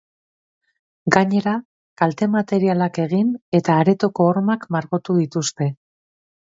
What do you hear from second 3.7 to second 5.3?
aretoko hormak margotu